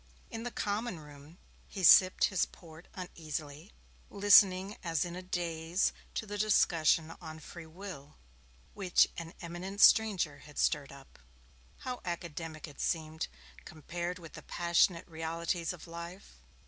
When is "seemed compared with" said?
12.81-14.33